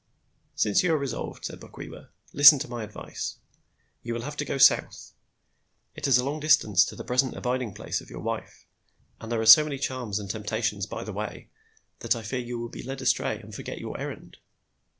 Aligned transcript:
"Since 0.55 0.81
you 0.81 0.91
are 0.95 0.97
resolved," 0.97 1.45
said 1.45 1.59
Bokwewa, 1.59 2.07
"listen 2.33 2.57
to 2.57 2.67
my 2.67 2.83
advice. 2.83 3.35
You 4.01 4.15
will 4.15 4.23
have 4.23 4.35
to 4.37 4.45
go 4.45 4.57
South. 4.57 5.13
It 5.93 6.07
is 6.07 6.17
a 6.17 6.23
long 6.25 6.39
distance 6.39 6.83
to 6.85 6.95
the 6.95 7.03
present 7.03 7.35
abiding 7.35 7.75
place 7.75 8.01
of 8.01 8.09
your 8.09 8.21
wife, 8.21 8.65
and 9.19 9.31
there 9.31 9.39
are 9.41 9.45
so 9.45 9.63
many 9.63 9.77
charms 9.77 10.17
and 10.17 10.27
temptations 10.27 10.87
by 10.87 11.03
the 11.03 11.13
way 11.13 11.51
that 11.99 12.15
I 12.15 12.23
fear 12.23 12.39
you 12.39 12.57
will 12.57 12.69
be 12.69 12.81
led 12.81 12.99
astray 13.03 13.37
and 13.41 13.53
forget 13.53 13.77
your 13.77 13.95
errand. 13.99 14.37